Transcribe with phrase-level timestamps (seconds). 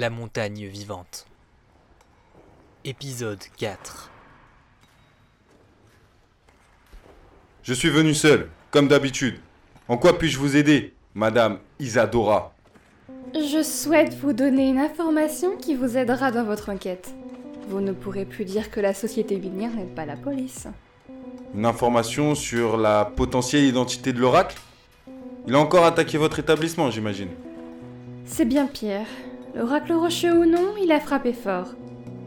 [0.00, 1.26] La montagne vivante.
[2.86, 4.10] Épisode 4.
[7.62, 9.38] Je suis venu seul, comme d'habitude.
[9.88, 12.54] En quoi puis-je vous aider, Madame Isadora?
[13.34, 17.12] Je souhaite vous donner une information qui vous aidera dans votre enquête.
[17.68, 20.66] Vous ne pourrez plus dire que la société minière n'est pas la police.
[21.54, 24.56] Une information sur la potentielle identité de l'oracle?
[25.46, 27.32] Il a encore attaqué votre établissement, j'imagine.
[28.24, 29.06] C'est bien Pierre.
[29.54, 31.74] L'oracle rocheux ou non, il a frappé fort.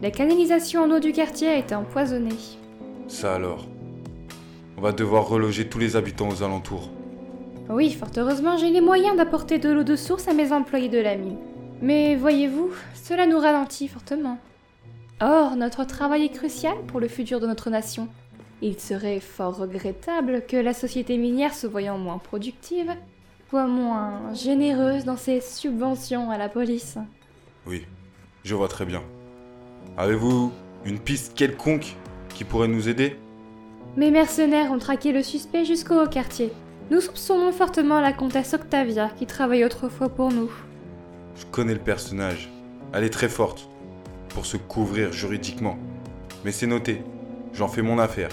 [0.02, 2.36] La canalisation en eau du quartier a été empoisonnée.
[3.08, 3.66] Ça alors.
[4.76, 6.90] On va devoir reloger tous les habitants aux alentours.
[7.70, 10.98] Oui, fort heureusement, j'ai les moyens d'apporter de l'eau de source à mes employés de
[10.98, 11.38] la mine.
[11.80, 14.38] Mais voyez-vous, cela nous ralentit fortement.
[15.20, 18.08] Or, notre travail est crucial pour le futur de notre nation.
[18.60, 22.92] Il serait fort regrettable que la société minière se voyant moins productive,
[23.48, 26.98] soit moins généreuse dans ses subventions à la police.
[27.66, 27.86] Oui,
[28.44, 29.02] je vois très bien.
[29.96, 30.52] Avez-vous
[30.84, 31.96] une piste quelconque
[32.28, 33.16] qui pourrait nous aider?
[33.96, 36.52] Mes mercenaires ont traqué le suspect jusqu'au haut quartier.
[36.90, 40.50] Nous soupçonnons fortement la comtesse Octavia qui travaille autrefois pour nous.
[41.36, 42.50] Je connais le personnage.
[42.92, 43.68] Elle est très forte
[44.30, 45.78] pour se couvrir juridiquement.
[46.44, 47.02] Mais c'est noté.
[47.54, 48.30] J'en fais mon affaire.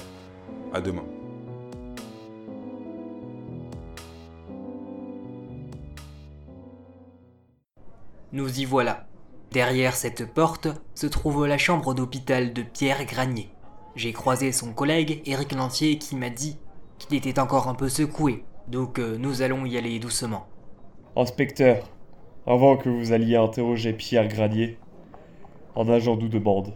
[0.74, 1.06] À demain.
[8.34, 9.06] Nous y voilà.
[9.52, 13.50] Derrière cette porte se trouve la chambre d'hôpital de Pierre Granier.
[13.98, 16.58] J'ai croisé son collègue Éric Lantier qui m'a dit
[16.98, 20.48] qu'il était encore un peu secoué, donc euh, nous allons y aller doucement.
[21.18, 21.90] Inspecteur,
[22.48, 24.78] avant que vous alliez interroger Pierre Granier,
[25.76, 26.74] un agent nous demande.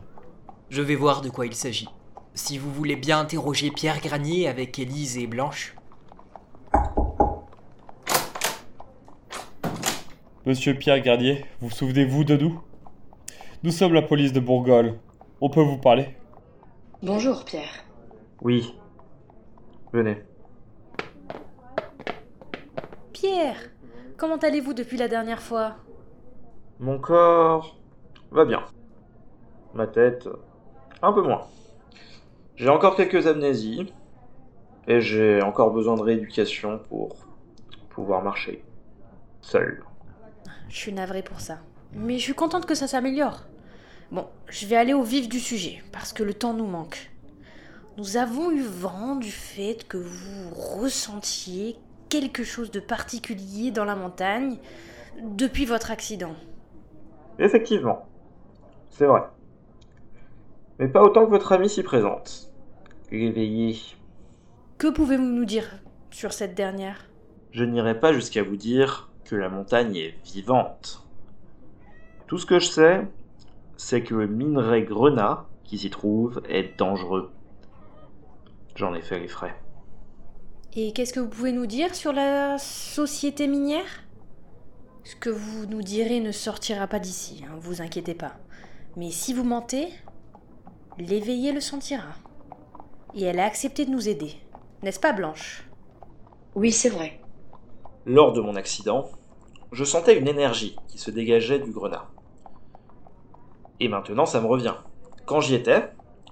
[0.70, 1.88] Je vais voir de quoi il s'agit.
[2.34, 5.76] Si vous voulez bien interroger Pierre Granier avec Élise et Blanche.
[10.46, 12.62] Monsieur Pierre Granier, vous souvenez-vous de nous?
[13.64, 14.96] Nous sommes la police de Bourgogne.
[15.42, 16.16] On peut vous parler
[17.02, 17.84] Bonjour Pierre.
[18.42, 18.76] Oui.
[19.92, 20.24] Venez.
[23.14, 23.58] Pierre,
[24.18, 25.76] comment allez-vous depuis la dernière fois?
[26.80, 27.78] Mon corps
[28.32, 28.64] va bien.
[29.74, 30.28] Ma tête,
[31.02, 31.48] un peu moins.
[32.56, 33.94] J'ai encore quelques amnésies.
[34.88, 37.16] Et j'ai encore besoin de rééducation pour
[37.90, 38.64] pouvoir marcher.
[39.42, 39.84] Seul.
[40.70, 41.58] Je suis navrée pour ça.
[41.96, 43.46] Mais je suis contente que ça s'améliore.
[44.12, 47.10] Bon, je vais aller au vif du sujet, parce que le temps nous manque.
[47.98, 51.78] Nous avons eu vent du fait que vous ressentiez
[52.10, 54.58] quelque chose de particulier dans la montagne
[55.24, 56.36] depuis votre accident.
[57.40, 58.06] Effectivement.
[58.90, 59.22] C'est vrai.
[60.80, 62.52] Mais pas autant que votre ami s'y présente.
[63.12, 63.78] Éveillé.
[64.78, 65.80] Que pouvez-vous nous dire
[66.12, 67.06] sur cette dernière?
[67.52, 71.05] Je n'irai pas jusqu'à vous dire que la montagne est vivante.
[72.28, 73.08] Tout ce que je sais,
[73.78, 77.32] c'est que le minerai grenat qui s'y trouve est dangereux.
[78.76, 79.56] J'en ai fait les frais.
[80.76, 84.04] Et qu'est-ce que vous pouvez nous dire sur la société minière?
[85.04, 88.34] Ce que vous nous direz ne sortira pas d'ici, hein, vous inquiétez pas.
[88.98, 89.88] Mais si vous mentez,
[90.98, 92.16] l'éveillé le sentira.
[93.14, 94.34] Et elle a accepté de nous aider.
[94.82, 95.70] N'est-ce pas, Blanche?
[96.56, 97.22] Oui, c'est vrai.
[98.06, 99.10] Lors de mon accident,
[99.72, 102.10] je sentais une énergie qui se dégageait du grenat.
[103.80, 104.74] Et maintenant, ça me revient.
[105.26, 105.90] Quand j'y étais,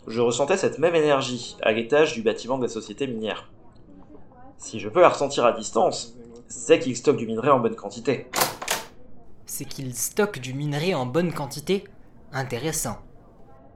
[0.07, 3.49] je ressentais cette même énergie à l'étage du bâtiment de la société minière.
[4.57, 6.15] Si je peux la ressentir à distance,
[6.47, 8.27] c'est qu'il stocke du minerai en bonne quantité.
[9.45, 11.83] C'est qu'il stocke du minerai en bonne quantité?
[12.31, 12.97] Intéressant.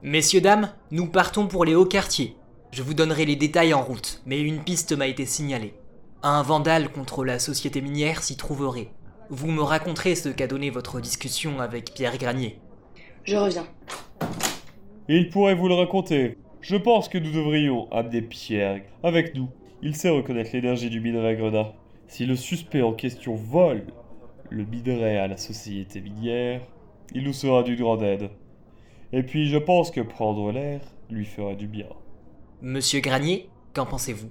[0.02, 2.36] Messieurs, dames, nous partons pour les hauts quartiers.
[2.70, 5.74] Je vous donnerai les détails en route, mais une piste m'a été signalée.
[6.22, 8.92] Un vandale contre la société minière s'y trouverait.
[9.30, 12.60] Vous me raconterez ce qu'a donné votre discussion avec Pierre Granier.
[13.28, 13.66] Je reviens.
[15.06, 16.38] Il pourrait vous le raconter.
[16.62, 19.50] Je pense que nous devrions amener Pierre avec nous.
[19.82, 21.74] Il sait reconnaître l'énergie du minerai grenat.
[22.06, 23.84] Si le suspect en question vole
[24.48, 26.62] le minerai à la société minière,
[27.12, 28.30] il nous sera d'une grande aide.
[29.12, 31.88] Et puis je pense que prendre l'air lui fera du bien.
[32.62, 34.30] Monsieur Granier, qu'en pensez-vous?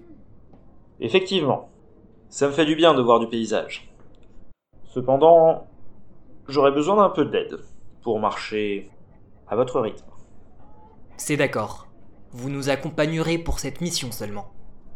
[1.02, 1.70] Effectivement,
[2.30, 3.94] ça me fait du bien de voir du paysage.
[4.86, 5.68] Cependant,
[6.48, 7.60] j'aurais besoin d'un peu d'aide
[8.02, 8.90] pour marcher
[9.48, 10.06] à votre rythme.
[11.18, 11.88] C'est d'accord.
[12.32, 14.52] Vous nous accompagnerez pour cette mission seulement.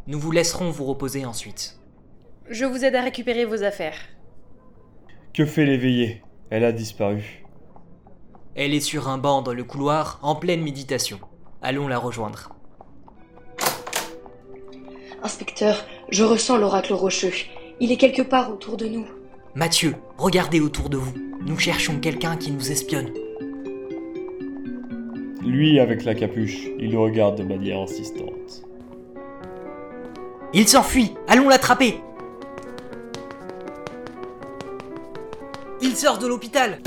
[0.07, 1.79] Nous vous laisserons vous reposer ensuite.
[2.49, 3.97] Je vous aide à récupérer vos affaires.
[5.33, 6.21] Que fait l'éveillé?
[6.49, 7.45] Elle a disparu.
[8.55, 11.19] Elle est sur un banc dans le couloir, en pleine méditation.
[11.61, 12.49] Allons la rejoindre.
[15.23, 17.31] Inspecteur, je ressens l'oracle rocheux.
[17.79, 19.05] Il est quelque part autour de nous.
[19.55, 21.13] Mathieu, regardez autour de vous.
[21.45, 23.09] Nous cherchons quelqu'un qui nous espionne.
[25.43, 28.63] Lui avec la capuche, il nous regarde de manière insistante.
[30.53, 31.13] Il s'enfuit.
[31.27, 31.99] Allons l'attraper.
[35.81, 36.79] Il sort de l'hôpital.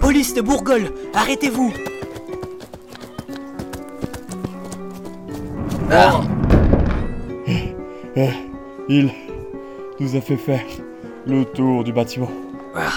[0.00, 1.72] Police de Bourgogne Arrêtez-vous.
[5.90, 6.20] Ah
[8.88, 9.10] Il
[10.00, 10.64] nous a fait faire
[11.26, 12.30] le tour du bâtiment.
[12.74, 12.90] Ah.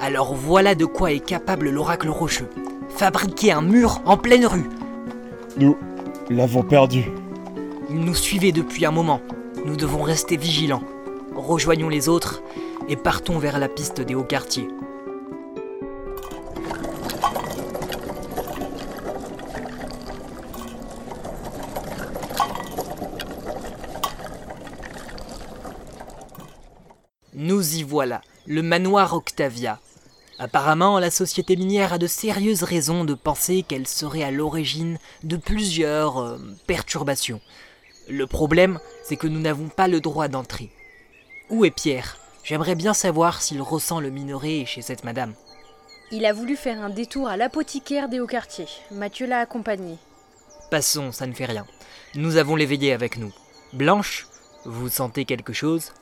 [0.00, 2.48] Alors voilà de quoi est capable l'oracle rocheux.
[2.88, 4.68] Fabriquer un mur en pleine rue.
[5.56, 5.76] Nous
[6.30, 7.04] l'avons perdu.
[7.90, 9.20] Il nous suivait depuis un moment.
[9.64, 10.82] Nous devons rester vigilants.
[11.34, 12.42] Rejoignons les autres
[12.88, 14.68] et partons vers la piste des hauts quartiers.
[27.62, 29.78] Nous y voilà, le manoir Octavia.
[30.40, 35.36] Apparemment, la société minière a de sérieuses raisons de penser qu'elle serait à l'origine de
[35.36, 37.40] plusieurs euh, perturbations.
[38.08, 40.72] Le problème, c'est que nous n'avons pas le droit d'entrer.
[41.50, 42.16] Où est Pierre?
[42.42, 45.34] J'aimerais bien savoir s'il ressent le minerai chez cette madame.
[46.10, 48.66] Il a voulu faire un détour à l'apothicaire des hauts quartiers.
[48.90, 49.98] Mathieu l'a accompagné.
[50.68, 51.64] Passons, ça ne fait rien.
[52.16, 53.32] Nous avons l'éveillé avec nous.
[53.72, 54.26] Blanche,
[54.64, 55.92] vous sentez quelque chose?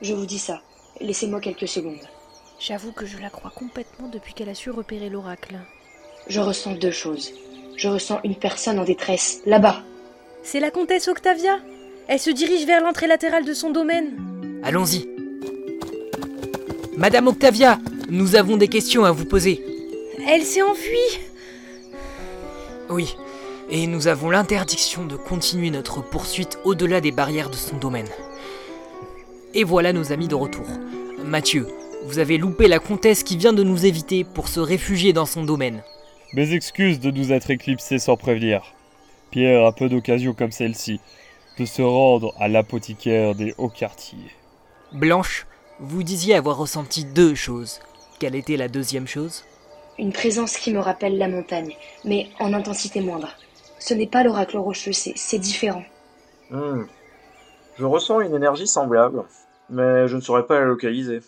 [0.00, 0.62] Je vous dis ça.
[1.00, 2.08] Laissez-moi quelques secondes.
[2.58, 5.58] J'avoue que je la crois complètement depuis qu'elle a su repérer l'oracle.
[6.28, 7.32] Je ressens deux choses.
[7.76, 9.82] Je ressens une personne en détresse, là-bas.
[10.42, 11.58] C'est la comtesse Octavia
[12.08, 14.60] Elle se dirige vers l'entrée latérale de son domaine.
[14.62, 15.08] Allons-y.
[16.96, 17.78] Madame Octavia,
[18.08, 19.64] nous avons des questions à vous poser.
[20.28, 21.18] Elle s'est enfuie
[22.90, 23.16] Oui,
[23.70, 28.08] et nous avons l'interdiction de continuer notre poursuite au-delà des barrières de son domaine.
[29.54, 30.66] Et voilà nos amis de retour.
[31.24, 31.66] Mathieu,
[32.04, 35.44] vous avez loupé la comtesse qui vient de nous éviter pour se réfugier dans son
[35.44, 35.82] domaine.
[36.32, 38.74] Mes excuses de nous être éclipsés sans prévenir.
[39.30, 41.00] Pierre a peu d'occasions comme celle-ci
[41.58, 44.30] de se rendre à l'apothicaire des hauts quartiers.
[44.92, 45.46] Blanche,
[45.80, 47.80] vous disiez avoir ressenti deux choses.
[48.18, 49.44] Quelle était la deuxième chose?
[49.98, 53.28] Une présence qui me rappelle la montagne, mais en intensité moindre.
[53.78, 55.84] Ce n'est pas l'oracle rocheux, c'est c'est différent.
[56.50, 56.84] Hmm.
[57.78, 59.24] Je ressens une énergie semblable,
[59.70, 61.20] mais je ne saurais pas la localiser.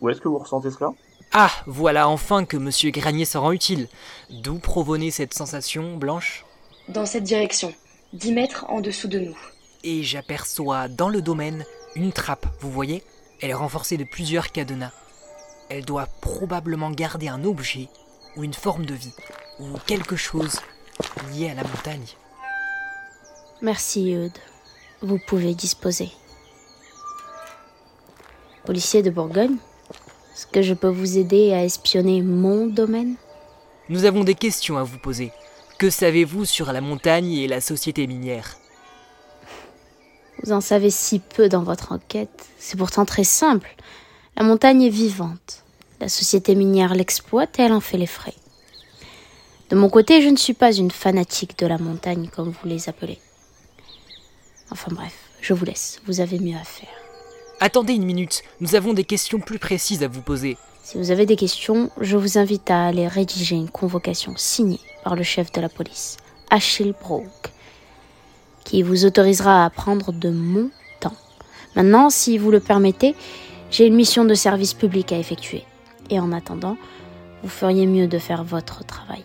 [0.00, 0.90] Où est-ce que vous ressentez cela?
[1.32, 3.88] Ah, voilà enfin que Monsieur Granier se rend utile.
[4.30, 6.44] D'où provenait cette sensation, Blanche?
[6.88, 7.72] Dans cette direction,
[8.12, 9.36] dix mètres en dessous de nous.
[9.82, 11.64] Et j'aperçois dans le domaine
[11.94, 13.02] une trappe, vous voyez?
[13.40, 14.92] Elle est renforcée de plusieurs cadenas.
[15.70, 17.88] Elle doit probablement garder un objet,
[18.36, 19.14] ou une forme de vie,
[19.60, 20.60] ou quelque chose
[21.32, 22.06] lié à la montagne.
[23.62, 24.38] Merci, Eudes.
[25.04, 26.08] Vous pouvez disposer.
[28.64, 29.56] Policier de Bourgogne,
[30.32, 33.16] est-ce que je peux vous aider à espionner mon domaine?
[33.90, 35.30] Nous avons des questions à vous poser.
[35.78, 38.56] Que savez-vous sur la montagne et la société minière?
[40.42, 42.46] Vous en savez si peu dans votre enquête.
[42.58, 43.76] C'est pourtant très simple.
[44.38, 45.64] La montagne est vivante.
[46.00, 48.34] La société minière l'exploite et elle en fait les frais.
[49.68, 52.88] De mon côté, je ne suis pas une fanatique de la montagne comme vous les
[52.88, 53.18] appelez.
[54.74, 56.00] Enfin bref, je vous laisse.
[56.04, 56.88] Vous avez mieux à faire.
[57.60, 60.56] Attendez une minute, nous avons des questions plus précises à vous poser.
[60.82, 65.14] Si vous avez des questions, je vous invite à aller rédiger une convocation signée par
[65.14, 66.16] le chef de la police,
[66.50, 67.52] Achille Brook,
[68.64, 71.14] qui vous autorisera à prendre de mon temps.
[71.76, 73.14] Maintenant, si vous le permettez,
[73.70, 75.62] j'ai une mission de service public à effectuer.
[76.10, 76.76] Et en attendant,
[77.44, 79.22] vous feriez mieux de faire votre travail.